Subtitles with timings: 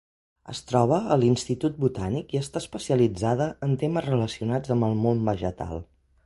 [0.51, 5.85] Es troba a l'Institut Botànic i està especialitzada en temes relacionats amb el món vegetal.